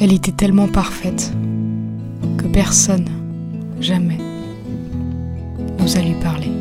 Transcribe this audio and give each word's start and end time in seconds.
Elle 0.00 0.12
était 0.12 0.30
tellement 0.30 0.68
parfaite 0.68 1.32
que 2.36 2.46
personne, 2.46 3.08
jamais, 3.80 4.18
n'osa 5.80 6.00
lui 6.02 6.14
parler. 6.22 6.52